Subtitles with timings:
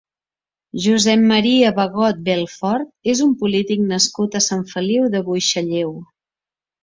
[0.85, 5.93] Josep Maria Bagot Belfort és un polític nascut a Sant Feliu de Buixalleu.